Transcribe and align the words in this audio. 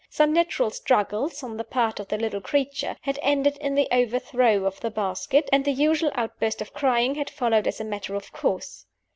Some 0.09 0.33
natural 0.33 0.71
struggles, 0.71 1.43
on 1.43 1.57
the 1.57 1.63
part 1.63 1.99
of 1.99 2.07
the 2.07 2.17
little 2.17 2.41
creature, 2.41 2.97
had 3.01 3.19
ended 3.21 3.55
in 3.57 3.75
the 3.75 3.87
overthrow 3.91 4.65
of 4.65 4.79
the 4.79 4.89
basket, 4.89 5.47
and 5.53 5.63
the 5.63 5.69
usual 5.71 6.09
outburst 6.15 6.59
of 6.59 6.73
crying 6.73 7.13
had 7.13 7.29
followed 7.29 7.67
as 7.67 7.79
a 7.79 7.85
matter 7.85 8.15
of 8.15 8.31
course. 8.31 8.87